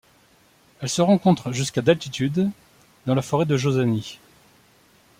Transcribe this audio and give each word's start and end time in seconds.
Elle 0.79 0.89
se 0.89 1.03
rencontre 1.03 1.51
jusqu'à 1.51 1.83
d'altitude 1.83 2.49
dans 3.05 3.13
la 3.13 3.21
forêt 3.21 3.45
de 3.45 3.55
Jozani. 3.55 4.17